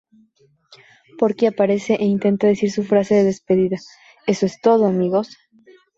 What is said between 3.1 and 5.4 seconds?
de despedida, "¡Eso es todo, amigos!